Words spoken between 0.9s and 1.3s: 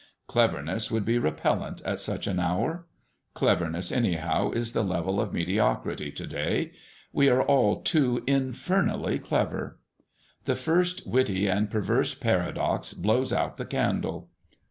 be